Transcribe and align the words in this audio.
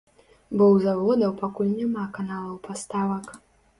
Бо 0.55 0.63
ў 0.75 0.85
заводаў 0.85 1.35
пакуль 1.43 1.71
няма 1.81 2.07
каналаў 2.19 2.57
паставак. 2.67 3.25